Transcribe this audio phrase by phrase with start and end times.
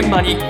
[0.00, 0.32] 現場に。
[0.32, 0.40] 今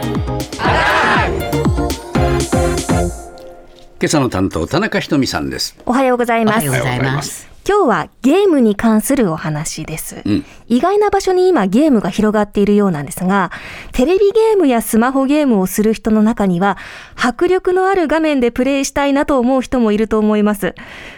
[4.04, 5.76] 朝の担当田中ひとみさんです。
[5.86, 6.68] おはようございます。
[6.68, 7.50] おはようございます。
[7.68, 10.44] 今日はゲームに関するお話です、うん。
[10.68, 13.52] 意外な場所に今ゲームが広がっているようなんですが
[13.92, 16.78] テレビゲームやスマホゲームをする人の中には
[17.16, 20.74] 迫力のある画面でプレイしたいなと思う人もいると思います。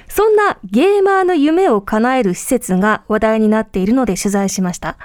[0.08, 4.98] そんなゲーマーの夢を叶える施設が話題になっているので取材しました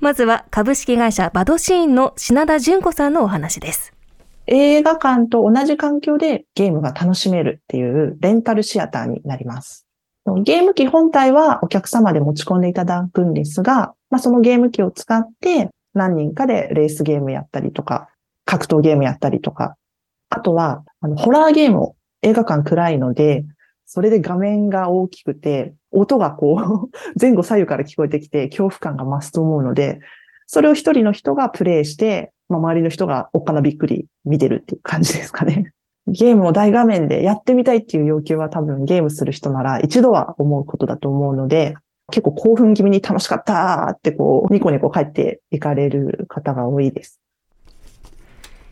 [0.00, 3.92] まずは株式会社バドシーンの品田純子さんのお話です
[4.46, 9.86] 映画館と同じ環境でゲームが楽しめるっていうレンタルシアターになります。
[10.42, 18.08] ゲーム機本体はお客様で持ち込んでいただくんですが、まあ、そのゲーム機を使って何人かでレースゲームやったりとか、
[18.44, 19.76] 格闘ゲームやったりとか、
[20.30, 23.44] あとはあのホラーゲームを映画館暗いので、
[23.86, 26.90] それで画面が大きくて、音がこう
[27.20, 30.00] 前後左右から聞こえてきて恐怖感が増すと思うので、
[30.46, 35.72] それを一人の人がプレイして、まあ、周りの人がおっかなびっくり見てるっていう感じですかね。
[36.08, 41.76] ゲームを大画面でやってみたいっていう要求は多分ゲームする人なら一度は思うことだと思うので、
[42.10, 47.20] 結構興奮気味に楽しかったってこう、ニコニコ帰っていかれる方が多いです。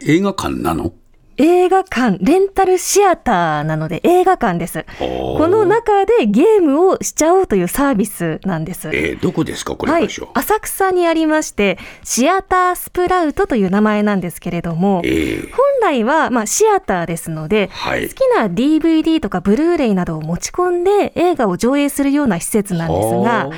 [0.06, 0.92] 映画館なの？
[1.36, 4.84] 映画館レンタルシアターなので映画館です。
[4.98, 8.88] ここの中でゲームをしちゃおうというサービスなんです。
[8.88, 9.74] えー、どこですか？
[9.74, 10.04] これはい。
[10.04, 18.08] 浅草にありまして、シアタースプラウトという名前なんですけれども、えー、本来はまあシアターですので、はい。
[18.08, 23.54] 好きな DVD とかブルーレイなどを持ち込んで映画を上映するような施設なんですが、はま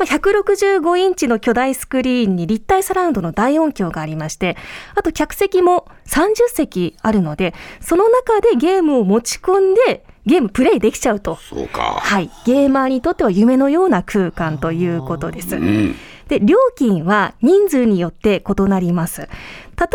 [0.00, 4.56] あ、165インチの巨大スクリーンに立体サラウンドの大音響がありまして、
[4.94, 11.36] あと客席も30席あるので、その中でゲームを持ち込んで、ゲームプレイできちゃうと。
[11.36, 12.30] そうかはい。
[12.44, 15.56] ゲーマーにとっては夢のような空間ということです。
[15.56, 15.94] うん
[16.30, 19.22] で、料金は人数によって異なります。
[19.22, 19.28] 例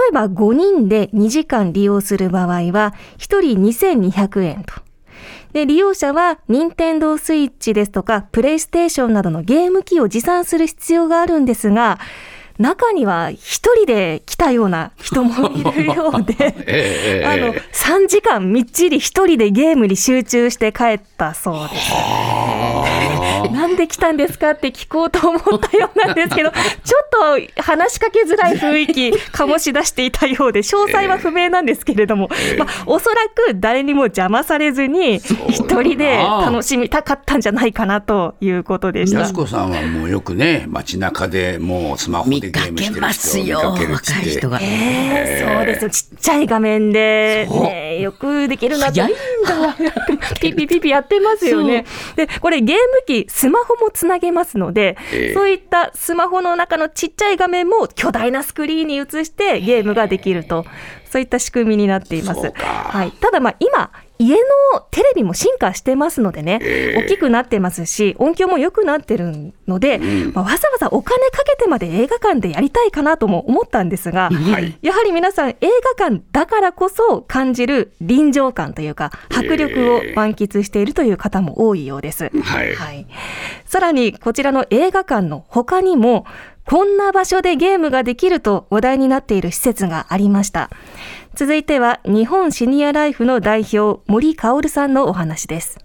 [0.09, 4.73] えば5人で2時間利用する場合は、1人2200円と。
[5.53, 11.99] で、利用者は、任天堂スイッチですとか、プレイステーションなどのゲーム機を持参する必要があるんですが、
[12.57, 16.35] 中には一人で来たような人もいるようで、
[16.67, 21.91] えー、あの、3時間みっちり一人でゲームに集中して帰ったそうです。
[23.51, 26.51] なんで来たんですかって聞こうと思ったようなんですけど、
[26.83, 27.09] ちょっ
[27.55, 35.15] と話しかけづらい雰囲気醸し出していたようで、詳細は不明なんですけれども、まあ、おそらく誰にも邪魔されずに、
[35.49, 39.33] 一人で楽しみたかったんじゃないかなということでした安。
[39.33, 44.59] 子さんはもうよくね街中でもうスマホでゲ見かけームしてるますよ、人を見か若けるっつってい人が。
[44.61, 45.89] えーそうですよ。
[45.89, 49.13] ちっちゃい画面で、ね、よくできるなと早いん
[49.43, 49.75] だ。
[50.39, 51.85] ピピピピやってますよね。
[52.15, 60.65] で、これゲーム機、スマホもつなげますので、ええそういったスマホの中のちっちゃい画面も巨大なスクリーンに映してゲームができると、
[61.09, 62.41] そういった仕組みになっています。
[62.41, 63.11] そうかはい。
[63.11, 67.03] ただまあ今、家のテレビも進化してますのでね、ええ。
[67.03, 70.33] 大きくなってますし、音響も良くなってるので、ん。
[70.33, 74.77] まあ、わざわざお金かけてまで映画館でやりたいかなとも思ったんですが、はい。
[74.81, 75.57] やはり皆さん映
[75.97, 82.29] 画館だからこそ感じる臨場感というか迫力を満喫しているという方も多いようです。
[82.41, 82.75] はい。
[82.75, 83.07] はい、
[83.65, 86.25] さらにこちらの映画館の他にも
[86.67, 90.71] こんな場所でゲームができると話題になっている施設がありました。
[91.35, 95.79] 続いては日本シニアライフの代表森薫さんのお話です。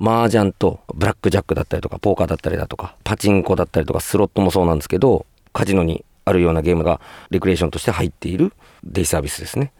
[0.00, 8.52] 麻雀とブラックジャックだったりとかポーカーだったりだとかパチンコだったりとかスロットもそうなんですけどカジノにあるようなゲームがレクリエーションとして入っている
[8.84, 9.72] デイサービスですね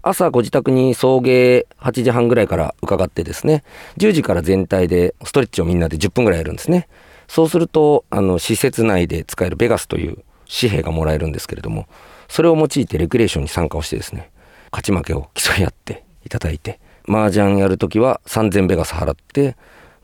[0.00, 3.64] 朝ご自宅に送迎8時半ぐらいから伺ってですね
[3.96, 6.88] 10時から全体でストレッチをみんなで10分ぐらいやるんですね
[7.28, 10.18] そうするとあの施設内で使えるベガスという
[10.48, 11.86] 紙幣がもらえるんですけれども
[12.28, 14.30] それを用いてレクリエーションに参加をしてですね
[14.72, 19.56] 勝ち負けを競い合っていただいて麻雀やるときは3000ベガス払って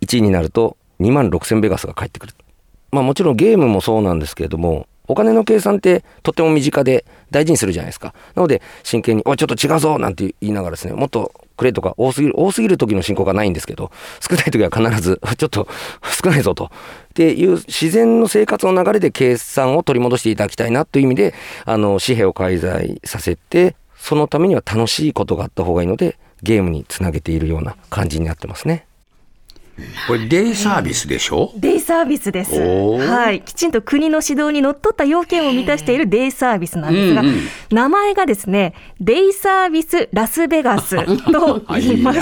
[0.03, 2.35] 1位になると2万6000ベガスが返ってくる。
[2.93, 8.15] まあもちろんゲームもそうなんですけれどもお金の計算ってとても身近で大事にするじゃないですか。
[8.35, 13.93] なので真剣に「おいちょっと違うぞ」なんて言いながらですねもっとくれとか多すぎる多すぎる時の進行がないんですけど
[14.27, 15.69] 少ない時は必ず ちょっと
[16.25, 16.69] 少ないぞとっ
[17.13, 21.35] ていう自然の生活の流れで計算を取り戻していただきたいなという意味で
[21.67, 28.87] あの紙幣を介在させてそのためには楽しいことがあった方がいいのでゲームにつなげているような感じになってますね。
[30.07, 31.53] これデイサービスでしょ？
[31.57, 32.55] デイサービスです。
[32.61, 33.43] はい。
[33.43, 37.35] きちんと国の指導にのっとった要件を満たしているデイサービスなんですが、うんうん
[37.71, 40.97] 名前がですね、デイサービスラスベガス
[41.33, 42.21] と 言います。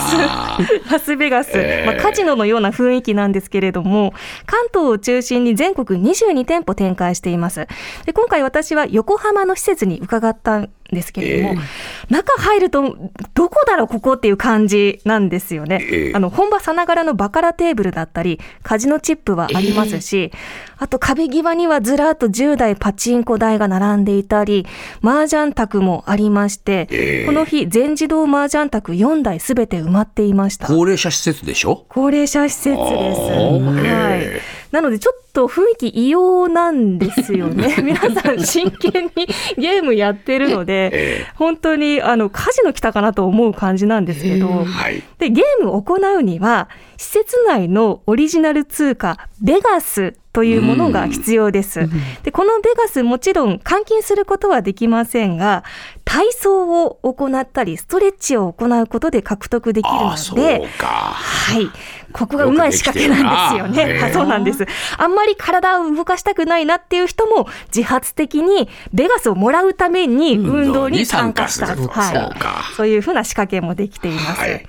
[0.91, 4.13] ラスベガス、えーまあ、カジノのような雰囲気なんですけれども、
[4.45, 7.67] 関東を中心に全国22店舗展開しています。
[8.05, 11.61] で今回私は横浜の施設に伺ったんですけれども、
[12.09, 12.97] 中入ると
[13.35, 15.79] どこだろうここっていう感じなんですよね。
[15.83, 20.33] ええあの本場さながらのバカラテーブルだったりカジノチップはありますし、
[20.79, 24.67] あと壁際にはずらっと10台パチンコ台が並んでいたり
[25.03, 30.67] 麻雀卓もありまして、ええこの日全自動麻雀卓4台すべて埋まっていました。
[30.69, 31.85] 高齢者施設でしょ？
[31.89, 33.21] 高齢者施設です。
[33.21, 34.41] はいえ。
[34.71, 37.77] なのでちょっと雰囲気異様なんですよね。
[37.83, 39.27] 皆さん真剣に
[39.57, 45.03] ゲームやってるので、 え本当にあのカジノ来たかなと思う感じなんですけど、はい。
[45.19, 51.89] でゲームを行うには施設内のオリジナル通貨ベガスというものが必要です。
[52.23, 55.65] でこのベガスもちろん換金することはできませんが
[56.05, 60.67] 体操を行ったりストレッチを行うことで獲得できるので。
[60.79, 61.71] はい。
[62.13, 63.69] ここがうまい仕掛けなんですよね。
[63.69, 64.67] よくできてるなはいそうなんです。
[64.97, 71.67] あんまり体を動かしたくないなっていう人も自発的にベガスをもらうために運動に参加した。
[71.67, 74.41] はいそういうふうな仕掛けもできています。
[74.41, 74.67] はい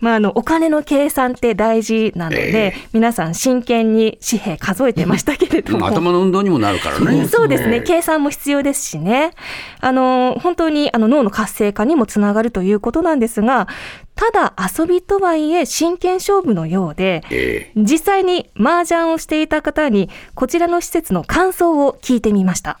[0.00, 5.86] まあ、あの、お金の計算って大事なので、え皆さん真剣に紙幣数えてましたけれども。
[5.86, 7.26] うん頭の運動にもなるからね。
[7.28, 9.32] そうですね、ええ計算も必要ですしね。
[9.80, 13.68] あの、本当にあの脳の活性化にもつながるということなんですが、
[14.14, 22.78] ただ遊びとはいえ真剣勝負のようで、え実際に麻雀をしていた方にこちらの施設の感想を聞いてみました。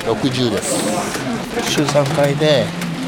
[0.00, 2.64] 60です週3回で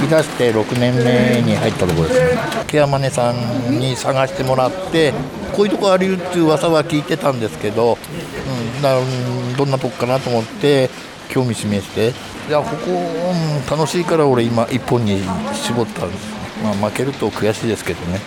[0.06, 2.40] いらして6年目に入ったところですね。
[2.66, 5.12] ケアマネさんに探してもらって
[5.52, 10.88] こういうとこあるよっていう噂は聞いてたんですけど、うん、どんなとこかなと思って
[11.28, 12.12] 興味示して。
[12.48, 15.20] いやここ、うん楽しいから俺今一本に
[15.52, 18.20] 絞ったんですまあ負けると悔しいですけどね。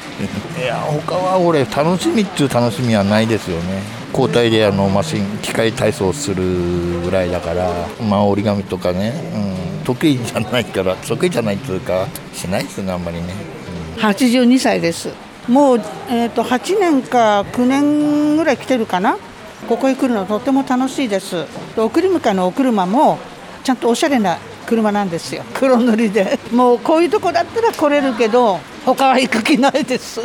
[0.62, 3.82] いや他は俺楽しみっていう楽しみはないですよね。
[4.14, 7.72] 交代であのマシン機械体操するぐらいだから
[8.08, 13.34] まあ折り紙とかね、うん、得意じゃないから得意じゃないっていうかしないですねあんまりね、
[13.98, 15.10] 82歳です。
[15.48, 15.78] もう、
[16.10, 19.18] えー、と8年か9年ぐらい来てるかな？
[19.68, 21.46] ここへ来るのとても楽しいです。
[21.78, 23.20] 送り迎えのお車も
[23.64, 25.44] ちゃんとおしゃれな車なんですよ。
[25.54, 26.40] 黒塗りで。
[26.52, 30.22] もうこういうとこだったら来れるけど他は行く気ないです。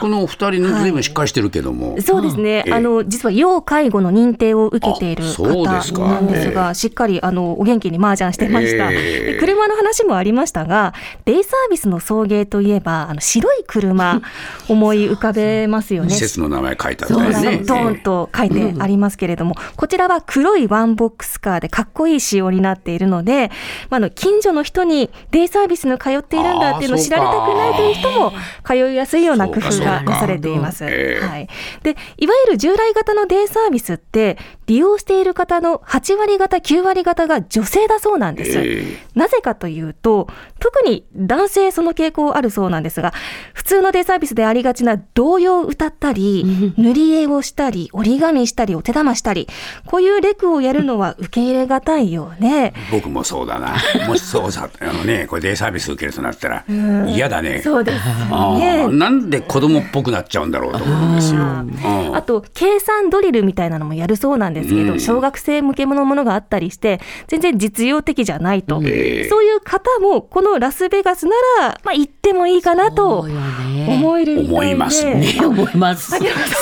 [0.00, 2.00] このお二人の随分しっかりしてるけども。
[2.00, 2.72] そうですね、ええ。
[2.72, 9.32] あの実は要介護の認定を受けているあ方なんですが、しっかりあのお元気に麻雀してました、ええ。
[9.32, 10.94] で車の話もありましたが、
[11.24, 14.20] デイサービスの送迎といえば、あの白い車、
[14.68, 16.10] 思い浮かべますよね。
[16.10, 17.62] 施設の名前書いてあるね。
[17.66, 23.50] ドーンと書いてありますけれども、こちらは黒いワンボックスカーでかっこいい仕様になっているので、
[23.90, 28.32] まあ、あの近所の人にデイサービスに通っているんだっていうのを知られたくないという人も
[28.64, 30.84] 通いやすいような工夫がなされています。
[30.84, 31.48] ええはい、
[31.82, 38.58] でいわゆる従来型のデイサービスって利用している方の8割方9割方が女性だそうなんです。
[38.58, 40.28] えなぜかというと、
[40.58, 43.12] 特に男性その傾向あるそうなんですが、
[43.52, 49.48] 普通のデイサービスでありがちな童謡を歌ったり、塗り絵をしたり、折り紙したり、お手玉したり、
[49.86, 52.72] こういうレクをやるのは受け入れがたいよね。
[52.90, 53.74] 僕もそうだな。
[54.08, 56.64] もしそうさ、あのね、これデイサービス受けるとなったら
[57.06, 57.60] 嫌だね。
[57.62, 57.98] そうです
[58.30, 58.88] あねー。
[58.88, 61.40] なんで子供っぽくなっちゃうんだろうと思うんですよ。
[61.40, 61.74] うん
[62.14, 65.00] あと、計算ドリルみたいなのもやるそうなんですけど、うん。
[65.00, 68.80] 小学生向けのものがあったりして、全然実用的じゃないと。
[68.84, 69.28] ええ。
[69.28, 74.52] そういう方も、このラスベガスなら、まあ、行ってもいいかなと思えるみたいで。
[74.52, 75.14] 思いますね。
[75.14, 76.12] ね思います。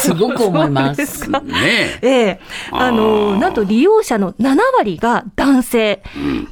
[0.00, 0.14] す。
[0.14, 0.95] ごく思いま。
[0.95, 1.07] す。
[1.07, 1.40] すか。
[1.40, 1.99] ね。
[2.02, 2.40] ええ、
[2.71, 6.02] あのなんと利用者の7割が男性、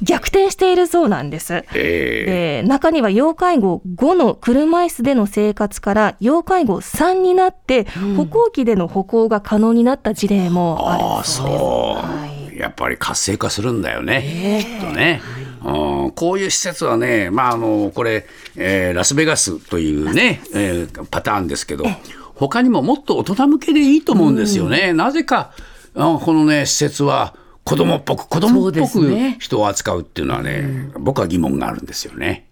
[0.01, 1.63] 逆転しているそうなんです。
[1.73, 7.85] えで中には要介護5の車椅子での生活から要介護3になって、
[8.15, 11.47] 歩行器での歩行が可能になった事例もあるそう。
[11.47, 12.51] です。
[12.51, 15.21] そう、やっぱり活性化するんだよね、きっとね、
[15.63, 21.85] うん、こういう施設はね、まあ、あのこれ、えーラスベガスというね、えーパターンですけど
[22.35, 25.51] 他にももっと大人向けでいいと思うんですよね、なぜか
[25.95, 29.37] あこのね施設は子供っぽく子供っぽくね。
[29.39, 32.47] 人を扱うっていうのはね、僕は疑問があるんですよね。